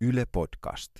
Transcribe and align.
Yle 0.00 0.24
Podcast. 0.32 0.92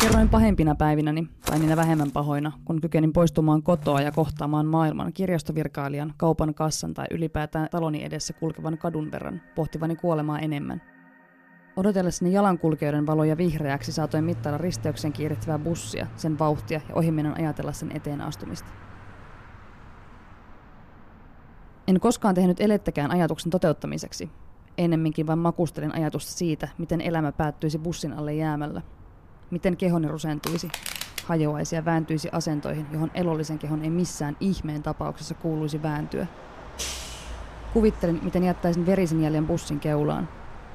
Kerroin 0.00 0.28
pahempina 0.28 0.74
päivinäni, 0.74 1.28
tai 1.46 1.58
niinä 1.58 1.76
vähemmän 1.76 2.10
pahoina, 2.10 2.52
kun 2.64 2.80
kykenin 2.80 3.12
poistumaan 3.12 3.62
kotoa 3.62 4.00
ja 4.00 4.12
kohtaamaan 4.12 4.66
maailman 4.66 5.12
kirjastovirkailijan, 5.12 6.14
kaupan 6.16 6.54
kassan 6.54 6.94
tai 6.94 7.06
ylipäätään 7.10 7.68
taloni 7.70 8.04
edessä 8.04 8.32
kulkevan 8.32 8.78
kadun 8.78 9.10
verran, 9.10 9.42
pohtivani 9.54 9.96
kuolemaa 9.96 10.38
enemmän. 10.38 10.82
Odotellessani 11.76 12.32
jalankulkijoiden 12.32 13.06
valoja 13.06 13.36
vihreäksi 13.36 13.92
saatoin 13.92 14.24
mittailla 14.24 14.58
risteyksen 14.58 15.12
kiirehtivää 15.12 15.58
bussia, 15.58 16.06
sen 16.16 16.38
vauhtia 16.38 16.80
ja 16.88 16.94
ohimennen 16.94 17.38
ajatella 17.38 17.72
sen 17.72 17.96
eteen 17.96 18.20
astumista. 18.20 18.68
En 21.88 22.00
koskaan 22.00 22.34
tehnyt 22.34 22.60
elettäkään 22.60 23.10
ajatuksen 23.10 23.50
toteuttamiseksi. 23.50 24.30
Ennemminkin 24.78 25.26
vain 25.26 25.38
makustelin 25.38 25.94
ajatusta 25.94 26.32
siitä, 26.32 26.68
miten 26.78 27.00
elämä 27.00 27.32
päättyisi 27.32 27.78
bussin 27.78 28.12
alle 28.12 28.34
jäämällä, 28.34 28.82
miten 29.50 29.76
kehoni 29.76 30.08
rusentuisi, 30.08 30.68
hajoaisi 31.26 31.76
ja 31.76 31.84
vääntyisi 31.84 32.28
asentoihin, 32.32 32.86
johon 32.92 33.10
elollisen 33.14 33.58
kehon 33.58 33.82
ei 33.84 33.90
missään 33.90 34.36
ihmeen 34.40 34.82
tapauksessa 34.82 35.34
kuuluisi 35.34 35.82
vääntyä. 35.82 36.26
Kuvittelin, 37.72 38.20
miten 38.22 38.44
jättäisin 38.44 38.86
verisen 38.86 39.22
jäljen 39.22 39.46
bussin 39.46 39.80
keulaan, 39.80 40.28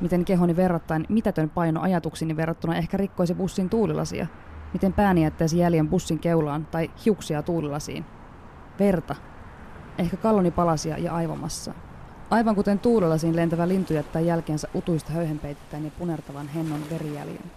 miten 0.00 0.24
kehoni 0.24 0.56
verrattain 0.56 1.06
mitätön 1.08 1.50
paino 1.50 1.80
ajatuksini 1.80 2.36
verrattuna 2.36 2.76
ehkä 2.76 2.96
rikkoisi 2.96 3.34
bussin 3.34 3.70
tuulilasia, 3.70 4.26
miten 4.72 4.92
pääni 4.92 5.22
jättäisi 5.22 5.58
jäljen 5.58 5.88
bussin 5.88 6.18
keulaan 6.18 6.66
tai 6.66 6.90
hiuksia 7.04 7.42
tuulilasiin. 7.42 8.04
Verta. 8.78 9.14
Ehkä 9.98 10.16
kalloni 10.16 10.50
palasia 10.50 10.98
ja 10.98 11.14
aivomassa. 11.14 11.74
Aivan 12.30 12.54
kuten 12.54 12.78
tuulilasiin 12.78 13.36
lentävä 13.36 13.68
lintu 13.68 13.92
jättää 13.92 14.22
jälkeensä 14.22 14.68
utuista 14.74 15.12
höyhenpeittäen 15.12 15.84
ja 15.84 15.90
punertavan 15.98 16.48
hennon 16.48 16.80
verijäljen. 16.90 17.50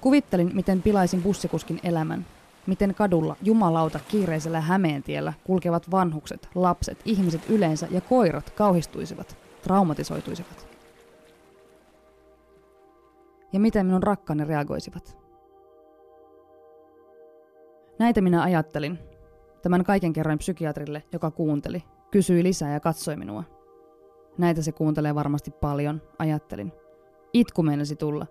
Kuvittelin, 0.00 0.50
miten 0.54 0.82
pilaisin 0.82 1.22
bussikuskin 1.22 1.80
elämän. 1.82 2.26
Miten 2.66 2.94
kadulla, 2.94 3.36
jumalauta, 3.42 4.00
kiireisellä 4.08 4.60
Hämeentiellä 4.60 5.32
kulkevat 5.44 5.90
vanhukset, 5.90 6.48
lapset, 6.54 6.98
ihmiset 7.04 7.50
yleensä 7.50 7.86
ja 7.90 8.00
koirat 8.00 8.50
kauhistuisivat, 8.50 9.36
traumatisoituisivat. 9.62 10.73
Ja 13.54 13.60
miten 13.60 13.86
minun 13.86 14.02
rakkaani 14.02 14.44
reagoisivat. 14.44 15.18
Näitä 17.98 18.20
minä 18.20 18.42
ajattelin. 18.42 18.98
Tämän 19.62 19.84
kaiken 19.84 20.12
kerroin 20.12 20.38
psykiatrille, 20.38 21.02
joka 21.12 21.30
kuunteli, 21.30 21.82
kysyi 22.10 22.42
lisää 22.42 22.72
ja 22.72 22.80
katsoi 22.80 23.16
minua. 23.16 23.44
Näitä 24.38 24.62
se 24.62 24.72
kuuntelee 24.72 25.14
varmasti 25.14 25.50
paljon, 25.50 26.02
ajattelin. 26.18 26.72
Itku 27.32 27.62
meinasi 27.62 27.96
tulla, 27.96 28.26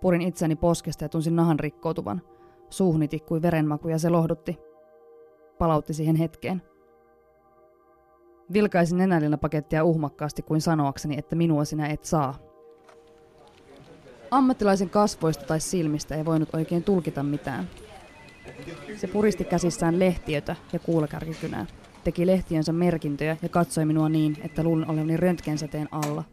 Purin 0.00 0.22
itseni 0.22 0.56
poskesta 0.56 1.04
ja 1.04 1.08
tunsin 1.08 1.36
nahan 1.36 1.60
rikkoutuvan. 1.60 2.22
Suuhni 2.70 3.08
tikkui 3.08 3.42
verenmaku 3.42 3.88
ja 3.88 3.98
se 3.98 4.10
lohdutti. 4.10 4.58
Palautti 5.58 5.94
siihen 5.94 6.16
hetkeen. 6.16 6.62
Vilkaisin 8.52 8.98
nenälillä 8.98 9.38
pakettia 9.38 9.84
uhmakkaasti 9.84 10.42
kuin 10.42 10.60
sanoakseni, 10.60 11.18
että 11.18 11.36
minua 11.36 11.64
sinä 11.64 11.86
et 11.86 12.04
saa. 12.04 12.51
Ammattilaisen 14.32 14.90
kasvoista 14.90 15.44
tai 15.44 15.60
silmistä 15.60 16.14
ei 16.14 16.24
voinut 16.24 16.54
oikein 16.54 16.82
tulkita 16.82 17.22
mitään. 17.22 17.68
Se 18.96 19.06
puristi 19.06 19.44
käsissään 19.44 19.98
lehtiötä 19.98 20.56
ja 20.72 20.78
kuulakärkikynää. 20.78 21.66
Teki 22.04 22.26
lehtiönsä 22.26 22.72
merkintöjä 22.72 23.36
ja 23.42 23.48
katsoi 23.48 23.84
minua 23.84 24.08
niin, 24.08 24.36
että 24.44 24.62
luulin 24.62 24.90
olevani 24.90 25.16
röntgensäteen 25.16 25.88
alla– 25.92 26.24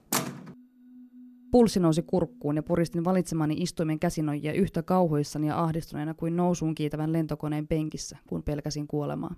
Pulssi 1.52 1.80
nousi 1.80 2.02
kurkkuun 2.02 2.56
ja 2.56 2.64
puristin 2.64 3.04
valitsemani 3.04 3.56
istuimen 3.58 4.00
käsinojia 4.00 4.54
yhtä 4.54 4.84
kauhuissani 4.84 5.48
ja 5.48 5.64
ahdistuneena 5.64 6.14
kuin 6.14 6.36
nousuun 6.36 6.76
kiitävän 6.76 7.14
lentokoneen 7.14 7.68
penkissä, 7.68 8.18
kun 8.28 8.44
pelkäsin 8.44 8.88
kuolemaa. 8.88 9.36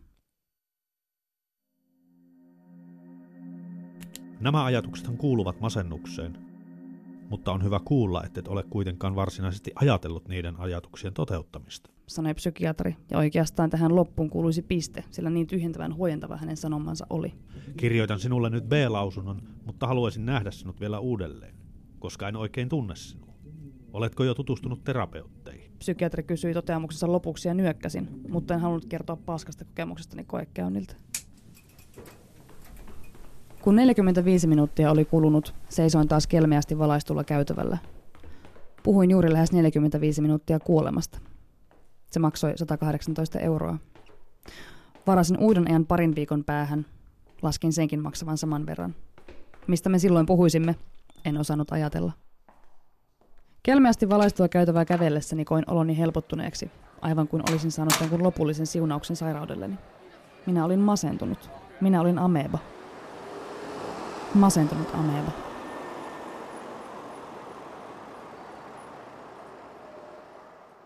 Nämä 4.39 4.65
ajatuksethan 4.65 5.17
kuuluvat 5.17 5.59
masennukseen, 5.59 6.50
mutta 7.31 7.51
on 7.51 7.63
hyvä 7.63 7.79
kuulla, 7.85 8.23
et 8.23 8.47
ole 8.47 8.63
kuitenkaan 8.69 9.15
varsinaisesti 9.15 9.71
ajatellut 9.75 10.27
niiden 10.27 10.59
ajatuksien 10.59 11.13
toteuttamista. 11.13 11.89
Sanoi 12.07 12.33
psykiatri, 12.33 12.95
ja 13.11 13.17
oikeastaan 13.17 13.69
tähän 13.69 13.95
loppuun 13.95 14.29
kuuluisi 14.29 14.61
piste, 14.61 15.03
sillä 15.09 15.29
niin 15.29 15.47
tyhjentävän 15.47 15.95
huojentava 15.95 16.37
hänen 16.37 16.57
sanomansa 16.57 17.05
oli. 17.09 17.33
Kirjoitan 17.77 18.19
sinulle 18.19 18.49
nyt 18.49 18.69
B-lausunnon, 18.69 19.41
mutta 19.65 19.87
haluaisin 19.87 20.25
nähdä 20.25 20.51
sinut 20.51 20.79
vielä 20.79 20.99
uudelleen 20.99 21.61
koska 22.01 22.27
en 22.27 22.35
oikein 22.35 22.69
tunne 22.69 22.95
sinua. 22.95 23.33
Oletko 23.93 24.23
jo 24.23 24.33
tutustunut 24.33 24.83
terapeutteihin? 24.83 25.71
Psykiatri 25.79 26.23
kysyi 26.23 26.53
toteamuksensa 26.53 27.11
lopuksi 27.11 27.47
ja 27.47 27.53
nyökkäsin, 27.53 28.09
mutta 28.29 28.53
en 28.53 28.59
halunnut 28.59 28.85
kertoa 28.85 29.15
paskasta 29.15 29.65
kokemuksestani 29.65 30.23
koekäynniltä. 30.23 30.95
Kun 33.61 33.75
45 33.75 34.47
minuuttia 34.47 34.91
oli 34.91 35.05
kulunut, 35.05 35.55
seisoin 35.69 36.07
taas 36.07 36.27
kelmeästi 36.27 36.79
valaistulla 36.79 37.23
käytävällä. 37.23 37.77
Puhuin 38.83 39.11
juuri 39.11 39.33
lähes 39.33 39.51
45 39.51 40.21
minuuttia 40.21 40.59
kuolemasta. 40.59 41.19
Se 42.11 42.19
maksoi 42.19 42.53
118 42.57 43.39
euroa. 43.39 43.77
Varasin 45.07 45.37
uuden 45.37 45.69
ajan 45.69 45.85
parin 45.85 46.15
viikon 46.15 46.43
päähän. 46.43 46.85
Laskin 47.41 47.73
senkin 47.73 48.01
maksavan 48.01 48.37
saman 48.37 48.65
verran. 48.65 48.95
Mistä 49.67 49.89
me 49.89 49.99
silloin 49.99 50.25
puhuisimme, 50.25 50.75
en 51.25 51.37
osannut 51.37 51.71
ajatella. 51.71 52.11
Kelmeästi 53.63 54.09
valaistua 54.09 54.47
käytävää 54.47 54.85
kävellessäni 54.85 55.45
koin 55.45 55.63
oloni 55.67 55.97
helpottuneeksi, 55.97 56.71
aivan 57.01 57.27
kuin 57.27 57.43
olisin 57.49 57.71
saanut 57.71 57.97
jonkun 57.99 58.23
lopullisen 58.23 58.67
siunauksen 58.67 59.15
sairaudelleni. 59.15 59.75
Minä 60.45 60.65
olin 60.65 60.79
masentunut. 60.79 61.49
Minä 61.81 62.01
olin 62.01 62.19
ameba. 62.19 62.59
Masentunut 64.33 64.87
ameba. 64.93 65.50